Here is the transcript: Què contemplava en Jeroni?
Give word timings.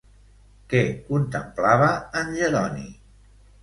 Què 0.71 0.81
contemplava 1.11 1.93
en 2.25 2.37
Jeroni? 2.43 2.87